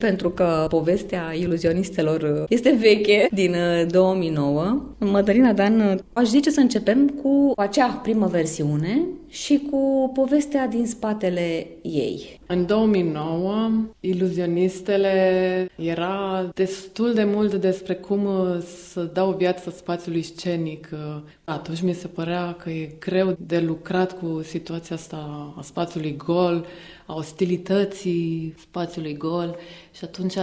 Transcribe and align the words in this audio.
Pentru 0.00 0.30
că 0.30 0.66
povestea 0.68 1.32
iluzionistelor 1.38 2.44
este 2.48 2.76
veche, 2.80 3.28
din 3.32 3.54
2009. 3.90 4.82
Uh, 4.98 5.08
Mădălina 5.10 5.52
Dan, 5.52 5.80
uh, 5.80 5.94
aș 6.12 6.26
zice 6.26 6.50
să 6.50 6.60
începem 6.60 7.08
cu 7.08 7.52
acea 7.56 7.86
primă 7.86 8.26
versiune 8.26 9.02
și 9.28 9.68
cu 9.70 10.10
povestea 10.14 10.66
din 10.66 10.86
spatele 10.86 11.66
ei. 11.82 12.40
În 12.46 12.66
2009, 12.66 13.70
iluzionistele 14.00 15.68
era 15.76 16.50
destul 16.54 17.14
de 17.14 17.24
mult 17.24 17.54
despre 17.54 17.94
cum 17.94 18.24
uh, 18.24 18.58
să 18.90 19.10
dau 19.12 19.34
viață 19.38 19.70
spațiului 19.70 20.22
scenic. 20.22 20.88
Atunci 21.44 21.80
mi 21.80 21.92
se 21.92 22.06
părea 22.06 22.56
că 22.62 22.70
e 22.70 22.94
greu 22.98 23.36
de 23.38 23.58
lucrat 23.58 24.18
cu 24.18 24.42
situația 24.42 24.96
asta 24.96 25.52
a 25.56 25.62
spațiului 25.62 26.16
gol, 26.16 26.66
a 27.10 27.14
ostilității 27.14 28.54
spațiului 28.58 29.16
gol 29.16 29.56
și 29.92 30.04
atunci 30.04 30.36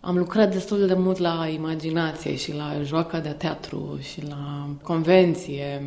am 0.00 0.16
lucrat 0.16 0.52
destul 0.52 0.86
de 0.86 0.94
mult 0.94 1.18
la 1.18 1.48
imaginație 1.54 2.36
și 2.36 2.54
la 2.54 2.82
joaca 2.84 3.20
de 3.20 3.28
teatru 3.28 3.98
și 4.00 4.26
la 4.26 4.68
convenție 4.82 5.82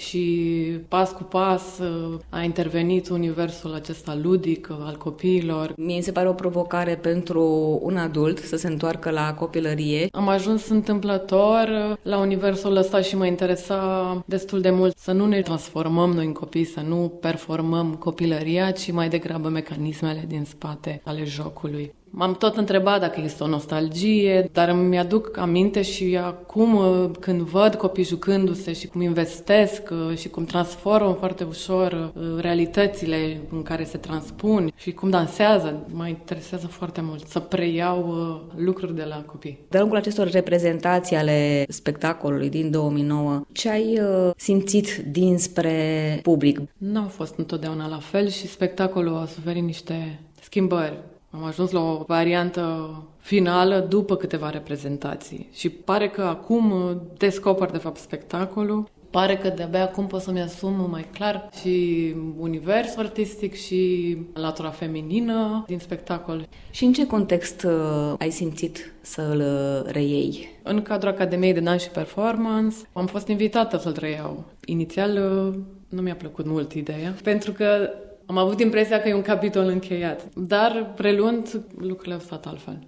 și 0.00 0.46
pas 0.88 1.12
cu 1.12 1.22
pas 1.22 1.78
uh, 1.78 2.18
a 2.28 2.42
intervenit 2.42 3.08
universul 3.08 3.74
acesta 3.74 4.18
ludic 4.22 4.68
uh, 4.70 4.76
al 4.80 4.96
copiilor. 4.96 5.72
Mie 5.76 6.02
se 6.02 6.12
pare 6.12 6.28
o 6.28 6.32
provocare 6.32 6.94
pentru 6.94 7.42
un 7.82 7.96
adult 7.96 8.38
să 8.38 8.56
se 8.56 8.66
întoarcă 8.66 9.10
la 9.10 9.34
copilărie. 9.34 10.08
Am 10.12 10.28
ajuns 10.28 10.68
întâmplător 10.68 11.68
uh, 11.68 11.96
la 12.02 12.18
universul 12.18 12.76
ăsta 12.76 13.00
și 13.00 13.16
mă 13.16 13.26
interesa 13.26 14.22
destul 14.26 14.60
de 14.60 14.70
mult 14.70 14.96
să 14.98 15.12
nu 15.12 15.26
ne 15.26 15.40
transformăm 15.40 16.10
noi 16.10 16.24
în 16.24 16.32
copii, 16.32 16.64
să 16.64 16.80
nu 16.80 17.12
performăm 17.20 17.94
copilăria, 17.94 18.70
ci 18.70 18.92
mai 18.92 19.08
degrabă 19.08 19.48
mecanismele 19.50 20.24
din 20.26 20.44
spate 20.44 21.00
ale 21.04 21.24
jocului. 21.24 21.94
M-am 22.12 22.34
tot 22.34 22.56
întrebat 22.56 23.00
dacă 23.00 23.20
este 23.24 23.42
o 23.42 23.46
nostalgie, 23.46 24.48
dar 24.52 24.68
îmi 24.68 24.98
aduc 24.98 25.36
aminte 25.36 25.82
și 25.82 26.18
acum 26.22 26.74
uh, 26.74 27.10
când 27.20 27.40
văd 27.40 27.74
copii 27.74 28.04
jucându-se 28.04 28.72
și 28.72 28.86
cum 28.86 29.00
investesc 29.00 29.82
uh, 29.90 30.16
și 30.16 30.28
cum 30.28 30.44
transformă 30.44 31.16
foarte 31.18 31.44
ușor 31.44 32.12
uh, 32.14 32.22
realitățile 32.40 33.40
în 33.50 33.62
care 33.62 33.84
se 33.84 33.98
transpun 33.98 34.72
și 34.76 34.92
cum 34.92 35.10
dansează, 35.10 35.86
mă 35.92 36.08
interesează 36.08 36.66
foarte 36.66 37.00
mult 37.00 37.26
să 37.26 37.38
preiau 37.38 38.14
lucruri 38.56 38.94
de 38.94 39.04
la 39.04 39.22
copii. 39.26 39.58
De-a 39.68 39.80
lungul 39.80 39.98
acestor 39.98 40.30
reprezentații 40.30 41.16
ale 41.16 41.64
spectacolului 41.68 42.48
din 42.48 42.70
2009, 42.70 43.40
ce 43.52 43.70
ai 43.70 44.00
simțit 44.36 44.96
dinspre 44.96 46.18
public? 46.22 46.60
Nu 46.76 47.00
a 47.00 47.06
fost 47.08 47.34
întotdeauna 47.36 47.88
la 47.88 47.98
fel 47.98 48.28
și 48.28 48.46
spectacolul 48.46 49.16
a 49.16 49.26
suferit 49.26 49.62
niște 49.62 50.20
schimbări 50.40 50.98
am 51.30 51.44
ajuns 51.44 51.70
la 51.70 51.80
o 51.80 52.04
variantă 52.06 52.94
finală 53.18 53.78
după 53.88 54.16
câteva 54.16 54.50
reprezentații 54.50 55.48
și 55.52 55.68
pare 55.68 56.08
că 56.08 56.22
acum 56.22 56.96
descoper 57.18 57.70
de 57.70 57.78
fapt 57.78 57.96
spectacolul. 57.96 58.88
Pare 59.10 59.36
că 59.36 59.48
de-abia 59.48 59.82
acum 59.82 60.06
pot 60.06 60.20
să-mi 60.20 60.42
asum 60.42 60.90
mai 60.90 61.06
clar 61.12 61.48
și 61.60 62.14
universul 62.38 63.02
artistic 63.02 63.54
și 63.54 64.16
latura 64.34 64.70
feminină 64.70 65.64
din 65.66 65.78
spectacol. 65.78 66.48
Și 66.70 66.84
în 66.84 66.92
ce 66.92 67.06
context 67.06 67.62
uh, 67.62 68.14
ai 68.18 68.30
simțit 68.30 68.92
să 69.00 69.22
îl 69.22 69.40
uh, 69.40 69.92
reiei? 69.92 70.48
În 70.62 70.82
cadrul 70.82 71.12
Academiei 71.12 71.52
de 71.52 71.60
Dans 71.60 71.82
și 71.82 71.90
Performance 71.90 72.76
am 72.92 73.06
fost 73.06 73.28
invitată 73.28 73.78
să-l 73.78 73.96
reiau. 73.98 74.44
Inițial 74.64 75.10
uh, 75.16 75.58
nu 75.88 76.02
mi-a 76.02 76.14
plăcut 76.14 76.46
mult 76.46 76.72
ideea, 76.72 77.14
pentru 77.22 77.52
că 77.52 77.90
am 78.30 78.38
avut 78.38 78.60
impresia 78.60 79.00
că 79.00 79.08
e 79.08 79.14
un 79.14 79.22
capitol 79.22 79.66
încheiat, 79.66 80.28
dar 80.34 80.92
preluând, 80.96 81.60
lucrurile 81.78 82.14
au 82.14 82.20
stat 82.20 82.46
altfel. 82.46 82.78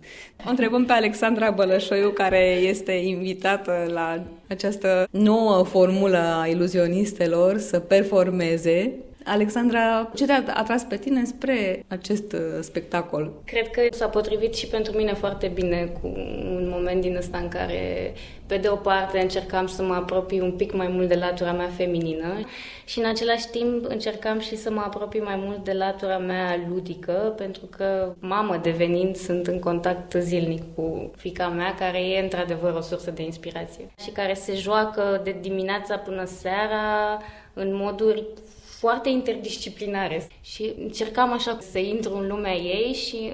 O 0.47 0.51
întrebăm 0.51 0.85
pe 0.85 0.93
Alexandra 0.93 1.51
Bălășoiu, 1.51 2.09
care 2.11 2.59
este 2.61 2.93
invitată 2.93 3.73
la 3.93 4.23
această 4.49 5.09
nouă 5.11 5.63
formulă 5.65 6.19
a 6.43 6.47
iluzionistelor 6.47 7.59
să 7.59 7.79
performeze 7.79 8.93
Alexandra, 9.25 10.11
ce 10.15 10.27
te-a 10.27 10.45
atras 10.55 10.83
pe 10.83 10.97
tine 10.97 11.25
spre 11.25 11.85
acest 11.89 12.33
uh, 12.33 12.41
spectacol? 12.61 13.33
Cred 13.45 13.71
că 13.71 13.81
s-a 13.91 14.09
potrivit 14.09 14.55
și 14.55 14.67
pentru 14.67 14.97
mine 14.97 15.15
foarte 15.15 15.47
bine 15.47 15.93
cu 16.01 16.07
un 16.57 16.69
moment 16.71 17.01
din 17.01 17.17
ăsta 17.17 17.39
în 17.39 17.49
care, 17.49 18.13
pe 18.47 18.57
de 18.57 18.69
o 18.69 18.75
parte, 18.75 19.19
încercam 19.19 19.67
să 19.67 19.83
mă 19.83 19.95
apropii 19.95 20.41
un 20.41 20.53
pic 20.53 20.73
mai 20.73 20.89
mult 20.89 21.09
de 21.09 21.15
latura 21.15 21.53
mea 21.53 21.69
feminină 21.77 22.47
și, 22.85 22.99
în 22.99 23.05
același 23.05 23.49
timp, 23.49 23.85
încercam 23.89 24.41
și 24.41 24.57
să 24.57 24.71
mă 24.71 24.81
apropii 24.81 25.21
mai 25.21 25.37
mult 25.37 25.65
de 25.65 25.73
latura 25.73 26.19
mea 26.19 26.67
ludică, 26.69 27.35
pentru 27.37 27.67
că, 27.77 28.15
mamă 28.19 28.57
devenind, 28.63 29.17
sunt 29.17 29.47
în 29.47 29.59
contact 29.59 30.13
zilnic 30.19 30.63
cu 30.75 31.11
fica 31.17 31.49
mea, 31.49 31.75
care 31.75 31.99
e, 31.99 32.23
într-adevăr, 32.23 32.75
o 32.75 32.81
sursă 32.81 33.11
de 33.11 33.23
inspirație 33.23 33.91
și 34.03 34.11
care 34.11 34.35
se 34.35 34.55
joacă 34.55 35.21
de 35.25 35.37
dimineața 35.41 35.97
până 35.97 36.25
seara 36.25 37.19
în 37.55 37.75
moduri 37.75 38.25
foarte 38.83 39.09
interdisciplinare 39.09 40.27
și 40.41 40.73
încercam 40.83 41.33
așa 41.33 41.59
să 41.71 41.79
intru 41.79 42.17
în 42.17 42.27
lumea 42.27 42.55
ei 42.55 42.93
și 42.93 43.33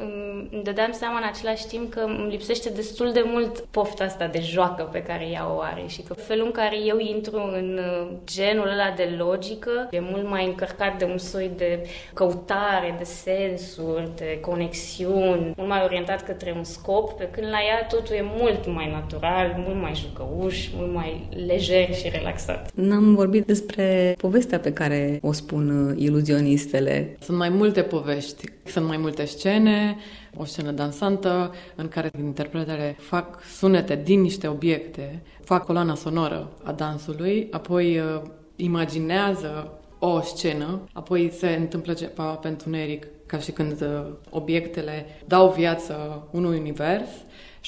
îmi 0.53 0.63
dădeam 0.63 0.93
seama 0.93 1.17
în 1.17 1.25
același 1.33 1.67
timp 1.67 1.91
că 1.91 2.01
îmi 2.01 2.31
lipsește 2.31 2.69
destul 2.71 3.13
de 3.13 3.23
mult 3.27 3.59
pofta 3.59 4.05
asta 4.05 4.27
de 4.27 4.41
joacă 4.41 4.83
pe 4.93 5.03
care 5.03 5.29
ea 5.33 5.55
o 5.57 5.61
are 5.61 5.85
și 5.87 6.03
că 6.03 6.15
felul 6.15 6.45
în 6.45 6.51
care 6.51 6.77
eu 6.87 6.99
intru 6.99 7.37
în 7.37 7.79
uh, 7.79 8.09
genul 8.25 8.69
ăla 8.69 8.95
de 8.97 9.15
logică 9.19 9.89
e 9.91 10.01
mult 10.01 10.29
mai 10.29 10.47
încărcat 10.47 10.99
de 10.99 11.05
un 11.05 11.19
soi 11.19 11.51
de 11.57 11.87
căutare, 12.15 12.95
de 12.99 13.05
sensuri, 13.05 14.11
de 14.17 14.39
conexiuni, 14.41 15.53
mult 15.57 15.69
mai 15.69 15.83
orientat 15.85 16.25
către 16.25 16.55
un 16.57 16.65
scop, 16.65 17.13
pe 17.13 17.29
când 17.31 17.47
la 17.47 17.59
ea 17.69 17.87
totul 17.87 18.15
e 18.15 18.33
mult 18.39 18.67
mai 18.67 18.91
natural, 18.91 19.55
mult 19.67 19.81
mai 19.81 19.95
jucăuș, 19.95 20.69
mult 20.77 20.95
mai 20.95 21.29
lejer 21.47 21.95
și 21.95 22.09
relaxat. 22.09 22.71
N-am 22.75 23.15
vorbit 23.15 23.47
despre 23.47 24.15
povestea 24.19 24.59
pe 24.59 24.73
care 24.73 25.19
o 25.23 25.33
spun 25.39 25.87
uh, 25.89 25.95
iluzionistele? 25.99 27.17
Sunt 27.21 27.37
mai 27.37 27.49
multe 27.49 27.83
povești, 27.83 28.45
sunt 28.65 28.87
mai 28.87 28.97
multe 28.97 29.25
scene, 29.25 29.97
o 30.37 30.45
scenă 30.45 30.71
dansantă 30.71 31.55
în 31.75 31.89
care 31.89 32.11
interpretele 32.19 32.97
fac 32.99 33.43
sunete 33.57 34.01
din 34.05 34.21
niște 34.21 34.47
obiecte, 34.47 35.23
fac 35.45 35.65
coloana 35.65 35.95
sonoră 35.95 36.51
a 36.63 36.73
dansului, 36.73 37.49
apoi 37.51 37.99
uh, 37.99 38.23
imaginează 38.57 39.73
o 39.99 40.21
scenă, 40.21 40.81
apoi 40.93 41.33
se 41.37 41.49
întâmplă 41.49 41.93
ceva 41.93 42.25
pe 42.25 42.49
întuneric, 42.49 43.07
ca 43.27 43.39
și 43.39 43.51
când 43.51 43.81
uh, 43.81 44.07
obiectele 44.31 45.07
dau 45.27 45.51
viață 45.51 46.27
unui 46.31 46.59
univers 46.59 47.09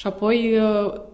și 0.00 0.06
apoi 0.06 0.60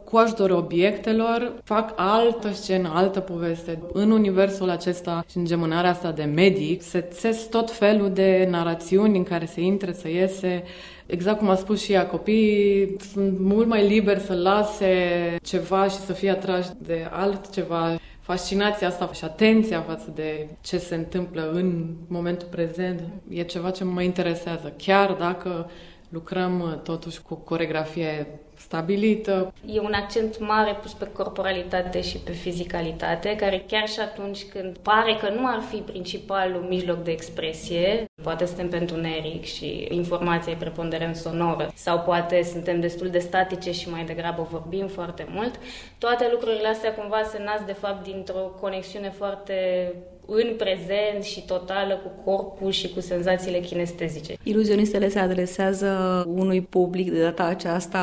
cu 0.04 0.16
ajutorul 0.16 0.56
obiectelor, 0.56 1.52
fac 1.64 1.92
altă 1.96 2.52
scenă, 2.52 2.90
altă 2.94 3.20
poveste. 3.20 3.82
În 3.92 4.10
universul 4.10 4.70
acesta 4.70 5.24
și 5.30 5.36
în 5.36 5.44
gemânarea 5.44 5.90
asta 5.90 6.10
de 6.10 6.22
medic, 6.22 6.82
se 6.82 7.00
țes 7.00 7.46
tot 7.46 7.70
felul 7.70 8.10
de 8.10 8.46
narațiuni 8.50 9.16
în 9.16 9.22
care 9.22 9.44
se 9.44 9.60
intre, 9.60 9.92
să 9.92 10.08
iese. 10.08 10.62
Exact 11.06 11.38
cum 11.38 11.48
a 11.48 11.54
spus 11.54 11.82
și 11.82 11.92
ea, 11.92 12.06
copiii 12.06 12.96
sunt 13.12 13.38
mult 13.40 13.66
mai 13.66 13.86
liberi 13.86 14.20
să 14.20 14.34
lase 14.34 14.92
ceva 15.42 15.88
și 15.88 15.96
să 15.96 16.12
fie 16.12 16.30
atrași 16.30 16.68
de 16.78 17.08
altceva. 17.10 17.98
Fascinația 18.20 18.88
asta 18.88 19.10
și 19.12 19.24
atenția 19.24 19.80
față 19.80 20.12
de 20.14 20.48
ce 20.60 20.78
se 20.78 20.94
întâmplă 20.94 21.50
în 21.52 21.94
momentul 22.08 22.48
prezent 22.50 23.02
e 23.28 23.42
ceva 23.42 23.70
ce 23.70 23.84
mă 23.84 24.02
interesează, 24.02 24.72
chiar 24.76 25.12
dacă 25.12 25.70
lucrăm 26.08 26.80
totuși 26.84 27.22
cu 27.22 27.34
coregrafie 27.34 28.26
stabilită. 28.58 29.52
E 29.66 29.80
un 29.80 29.92
accent 29.92 30.38
mare 30.38 30.78
pus 30.82 30.92
pe 30.92 31.08
corporalitate 31.12 32.00
și 32.00 32.18
pe 32.18 32.32
fizicalitate, 32.32 33.36
care 33.36 33.64
chiar 33.66 33.88
și 33.88 34.00
atunci 34.00 34.44
când 34.44 34.76
pare 34.78 35.16
că 35.20 35.28
nu 35.28 35.46
ar 35.46 35.62
fi 35.70 35.76
principalul 35.76 36.66
mijloc 36.68 37.02
de 37.02 37.10
expresie, 37.10 38.04
poate 38.22 38.44
suntem 38.46 38.68
pe 38.68 38.76
întuneric 38.76 39.44
și 39.44 39.86
informația 39.90 40.52
e 40.52 40.56
preponderent 40.56 41.16
sonoră, 41.16 41.70
sau 41.74 41.98
poate 41.98 42.42
suntem 42.42 42.80
destul 42.80 43.08
de 43.08 43.18
statice 43.18 43.72
și 43.72 43.90
mai 43.90 44.04
degrabă 44.04 44.48
vorbim 44.50 44.86
foarte 44.86 45.26
mult, 45.30 45.58
toate 45.98 46.28
lucrurile 46.32 46.68
astea 46.68 46.94
cumva 46.94 47.22
se 47.22 47.42
nasc 47.44 47.64
de 47.64 47.72
fapt 47.72 48.04
dintr-o 48.04 48.56
conexiune 48.60 49.10
foarte 49.10 49.54
în 50.26 50.54
prezent 50.56 51.24
și 51.24 51.44
totală 51.44 52.00
cu 52.04 52.30
corpul 52.30 52.70
și 52.70 52.92
cu 52.92 53.00
senzațiile 53.00 53.58
kinestezice. 53.58 54.34
Iluzionistele 54.42 55.08
se 55.08 55.18
adresează 55.18 56.24
unui 56.28 56.60
public 56.60 57.12
de 57.12 57.22
data 57.22 57.44
aceasta 57.44 58.00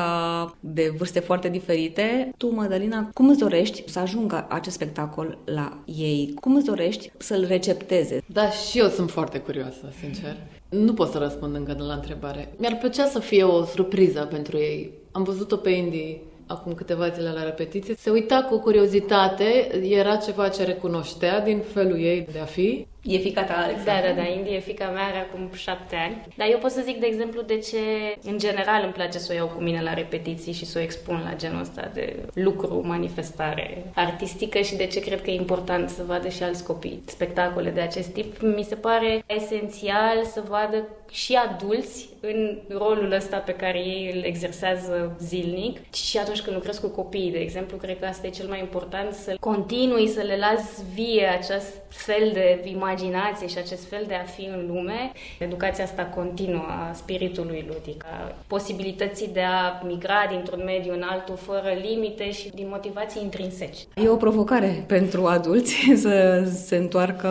de 0.60 0.92
vârste 0.96 1.20
foarte 1.20 1.48
diferite. 1.48 2.32
Tu, 2.36 2.54
Madalina, 2.54 3.10
cum 3.14 3.28
îți 3.28 3.38
dorești 3.38 3.84
să 3.86 3.98
ajungă 3.98 4.46
acest 4.48 4.74
spectacol 4.74 5.38
la 5.44 5.78
ei? 5.84 6.34
Cum 6.40 6.54
îți 6.54 6.64
dorești 6.64 7.12
să-l 7.18 7.44
recepteze? 7.48 8.22
Da, 8.26 8.50
și 8.50 8.78
eu 8.78 8.88
sunt 8.88 9.10
foarte 9.10 9.38
curioasă, 9.38 9.92
sincer. 10.00 10.36
Nu 10.68 10.94
pot 10.94 11.10
să 11.10 11.18
răspund 11.18 11.54
încă 11.54 11.72
de 11.72 11.82
la 11.82 11.94
întrebare. 11.94 12.54
Mi-ar 12.56 12.76
plăcea 12.76 13.06
să 13.06 13.18
fie 13.18 13.42
o 13.42 13.64
surpriză 13.64 14.20
pentru 14.30 14.56
ei. 14.56 14.92
Am 15.12 15.22
văzut-o 15.22 15.56
pe 15.56 15.70
Indy 15.70 16.20
acum 16.46 16.74
câteva 16.74 17.08
zile 17.08 17.30
la 17.30 17.44
repetiție, 17.44 17.94
se 17.98 18.10
uita 18.10 18.46
cu 18.50 18.58
curiozitate, 18.58 19.80
era 19.82 20.16
ceva 20.16 20.48
ce 20.48 20.64
recunoștea 20.64 21.40
din 21.40 21.60
felul 21.60 21.98
ei 21.98 22.28
de 22.32 22.38
a 22.38 22.44
fi 22.44 22.86
E 23.06 23.18
fica 23.18 23.44
ta, 23.44 23.54
Alex? 23.54 23.84
Da, 23.84 24.00
da, 24.06 24.12
da, 24.12 24.22
Indy 24.22 24.54
e 24.54 24.58
fica 24.58 24.88
mea, 24.88 25.04
are 25.04 25.18
acum 25.18 25.50
șapte 25.54 25.96
ani. 25.96 26.26
Dar 26.36 26.48
eu 26.50 26.58
pot 26.58 26.70
să 26.70 26.80
zic, 26.84 27.00
de 27.00 27.06
exemplu, 27.06 27.42
de 27.42 27.58
ce 27.58 27.78
în 28.22 28.38
general 28.38 28.82
îmi 28.82 28.92
place 28.92 29.18
să 29.18 29.28
o 29.32 29.34
iau 29.34 29.46
cu 29.46 29.62
mine 29.62 29.82
la 29.82 29.94
repetiții 29.94 30.52
și 30.52 30.64
să 30.64 30.78
o 30.78 30.82
expun 30.82 31.22
la 31.24 31.36
genul 31.36 31.60
ăsta 31.60 31.90
de 31.94 32.16
lucru, 32.34 32.82
manifestare 32.86 33.84
artistică 33.94 34.58
și 34.58 34.76
de 34.76 34.86
ce 34.86 35.00
cred 35.00 35.22
că 35.22 35.30
e 35.30 35.34
important 35.34 35.88
să 35.88 36.02
vadă 36.06 36.28
și 36.28 36.42
alți 36.42 36.64
copii 36.64 37.02
spectacole 37.06 37.70
de 37.70 37.80
acest 37.80 38.08
tip. 38.08 38.40
Mi 38.40 38.66
se 38.68 38.74
pare 38.74 39.24
esențial 39.26 40.24
să 40.24 40.42
vadă 40.48 40.88
și 41.10 41.34
adulți 41.34 42.08
în 42.20 42.58
rolul 42.68 43.12
ăsta 43.12 43.36
pe 43.36 43.52
care 43.52 43.78
ei 43.78 44.12
îl 44.14 44.22
exersează 44.22 45.16
zilnic 45.20 45.92
și 45.92 46.18
atunci 46.18 46.40
când 46.40 46.56
lucrez 46.56 46.78
cu 46.78 46.88
copiii, 46.88 47.30
de 47.30 47.38
exemplu, 47.38 47.76
cred 47.76 47.98
că 47.98 48.06
asta 48.06 48.26
e 48.26 48.30
cel 48.30 48.48
mai 48.48 48.58
important, 48.58 49.12
să 49.12 49.36
continui 49.40 50.08
să 50.08 50.20
le 50.20 50.36
las 50.36 50.82
vie 50.94 51.26
acest 51.26 51.72
fel 51.88 52.30
de 52.32 52.60
imaginație 52.94 53.46
și 53.46 53.58
acest 53.58 53.84
fel 53.88 54.04
de 54.06 54.14
a 54.14 54.24
fi 54.24 54.44
în 54.44 54.66
lume. 54.66 55.12
Educația 55.38 55.84
asta 55.84 56.02
continuă 56.02 56.66
a 56.68 56.92
spiritului 56.92 57.64
ludic, 57.68 58.04
a 58.04 58.34
posibilității 58.46 59.28
de 59.32 59.40
a 59.40 59.86
migra 59.86 60.26
dintr-un 60.30 60.62
mediu 60.64 60.92
în 60.92 61.02
altul 61.02 61.36
fără 61.36 61.68
limite 61.82 62.30
și 62.30 62.50
din 62.54 62.66
motivații 62.70 63.22
intrinseci. 63.22 63.78
E 64.04 64.08
o 64.08 64.16
provocare 64.16 64.84
pentru 64.86 65.24
adulți 65.24 65.74
să 66.04 66.44
se 66.66 66.76
întoarcă 66.76 67.28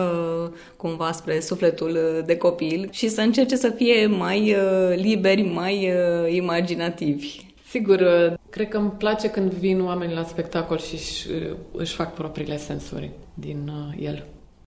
cumva 0.76 1.12
spre 1.12 1.40
sufletul 1.40 2.22
de 2.26 2.36
copil 2.36 2.88
și 2.92 3.08
să 3.08 3.20
încerce 3.20 3.56
să 3.56 3.68
fie 3.68 4.06
mai 4.06 4.52
uh, 4.52 4.96
liberi, 4.96 5.42
mai 5.42 5.90
uh, 5.90 6.34
imaginativi. 6.34 7.40
Sigur, 7.68 8.00
uh, 8.00 8.32
cred 8.50 8.68
că 8.68 8.76
îmi 8.76 8.90
place 8.90 9.30
când 9.30 9.52
vin 9.52 9.84
oamenii 9.84 10.14
la 10.14 10.24
spectacol 10.24 10.78
și 10.78 10.94
își, 10.94 11.26
își 11.72 11.94
fac 11.94 12.14
propriile 12.14 12.56
sensuri 12.56 13.10
din 13.34 13.70
el. 13.98 14.24